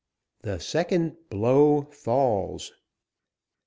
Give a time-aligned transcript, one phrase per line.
[0.41, 2.71] THE SECOND BLOW FALLS.